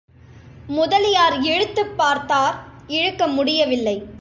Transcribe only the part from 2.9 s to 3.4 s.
இழுக்க